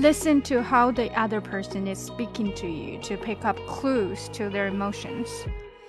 [0.00, 4.48] Listen to how the other person is speaking to you to pick up clues to
[4.48, 5.28] their emotions.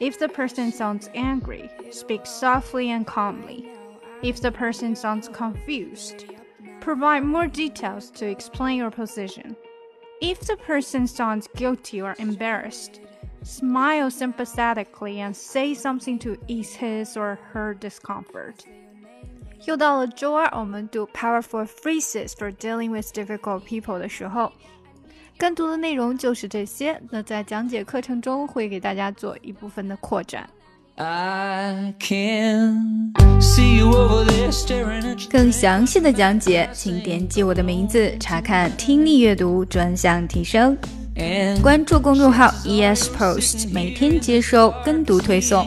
[0.00, 3.70] If the person sounds angry, speak softly and calmly.
[4.22, 6.24] If the person sounds confused,
[6.80, 9.54] provide more details to explain your position.
[10.22, 13.00] If the person sounds guilty or embarrassed,
[13.42, 18.64] smile sympathetically and say something to ease his or her discomfort.
[19.66, 24.52] 又到了周二，我们读 powerful phrases for dealing with difficult people 的时候，
[25.36, 27.00] 跟读的内容就是这些。
[27.10, 30.48] 那在讲解课程中会给大家做一部分的扩展。
[35.30, 40.76] 更详细的讲解，请点击我的名字查看听力阅读专项提升。
[41.62, 45.66] 关注公众号 ES Post，每天接收跟读推送。